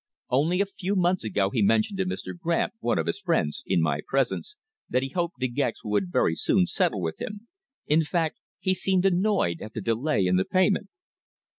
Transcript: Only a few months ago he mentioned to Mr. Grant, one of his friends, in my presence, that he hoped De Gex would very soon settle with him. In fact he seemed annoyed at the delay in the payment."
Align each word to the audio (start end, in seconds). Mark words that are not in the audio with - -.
Only 0.31 0.61
a 0.61 0.65
few 0.65 0.95
months 0.95 1.23
ago 1.23 1.51
he 1.51 1.61
mentioned 1.61 1.99
to 1.99 2.07
Mr. 2.07 2.35
Grant, 2.35 2.73
one 2.79 2.97
of 2.97 3.05
his 3.05 3.19
friends, 3.19 3.61
in 3.67 3.83
my 3.83 3.99
presence, 4.07 4.55
that 4.89 5.03
he 5.03 5.09
hoped 5.09 5.37
De 5.37 5.47
Gex 5.47 5.85
would 5.85 6.11
very 6.11 6.33
soon 6.33 6.65
settle 6.65 7.01
with 7.03 7.21
him. 7.21 7.47
In 7.85 8.03
fact 8.03 8.39
he 8.59 8.73
seemed 8.73 9.05
annoyed 9.05 9.61
at 9.61 9.75
the 9.75 9.79
delay 9.81 10.25
in 10.25 10.37
the 10.37 10.45
payment." 10.45 10.89